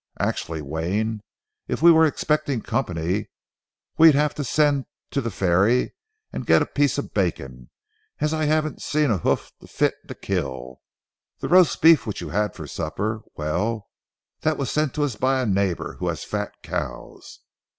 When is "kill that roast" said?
10.15-11.79